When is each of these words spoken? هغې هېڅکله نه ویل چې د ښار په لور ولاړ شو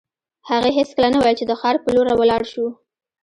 هغې 0.49 0.71
هېڅکله 0.77 1.07
نه 1.13 1.19
ویل 1.19 1.37
چې 1.39 1.45
د 1.47 1.51
ښار 1.59 1.75
په 1.83 1.89
لور 1.95 2.07
ولاړ 2.19 2.41
شو 2.51 2.65